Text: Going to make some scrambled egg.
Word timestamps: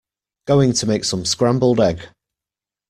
Going 0.47 0.73
to 0.73 0.87
make 0.87 1.03
some 1.03 1.25
scrambled 1.25 1.79
egg. 1.79 2.07